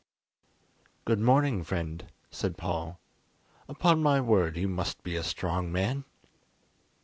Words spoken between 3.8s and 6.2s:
my word, you must be a strong man!"